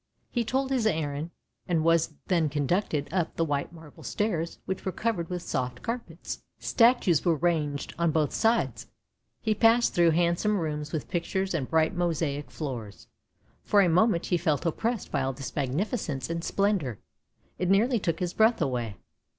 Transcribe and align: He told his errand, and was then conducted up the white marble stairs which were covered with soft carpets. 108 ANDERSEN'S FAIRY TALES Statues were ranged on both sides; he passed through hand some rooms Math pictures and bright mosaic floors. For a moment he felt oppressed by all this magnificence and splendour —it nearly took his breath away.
He 0.31 0.43
told 0.43 0.71
his 0.71 0.87
errand, 0.87 1.29
and 1.67 1.83
was 1.83 2.15
then 2.25 2.49
conducted 2.49 3.07
up 3.13 3.35
the 3.35 3.45
white 3.45 3.71
marble 3.71 4.01
stairs 4.01 4.57
which 4.65 4.83
were 4.83 4.91
covered 4.91 5.29
with 5.29 5.43
soft 5.43 5.83
carpets. 5.83 6.41
108 6.57 6.63
ANDERSEN'S 6.63 6.73
FAIRY 6.75 6.93
TALES 6.93 7.17
Statues 7.19 7.25
were 7.25 7.35
ranged 7.35 7.93
on 7.99 8.11
both 8.11 8.33
sides; 8.33 8.87
he 9.43 9.53
passed 9.53 9.93
through 9.93 10.09
hand 10.09 10.39
some 10.39 10.57
rooms 10.57 10.91
Math 10.91 11.07
pictures 11.07 11.53
and 11.53 11.69
bright 11.69 11.93
mosaic 11.93 12.49
floors. 12.49 13.09
For 13.63 13.79
a 13.81 13.89
moment 13.89 14.25
he 14.25 14.37
felt 14.37 14.65
oppressed 14.65 15.11
by 15.11 15.21
all 15.21 15.33
this 15.33 15.55
magnificence 15.55 16.27
and 16.31 16.43
splendour 16.43 16.97
—it 17.59 17.69
nearly 17.69 17.99
took 17.99 18.19
his 18.19 18.33
breath 18.33 18.59
away. 18.59 18.97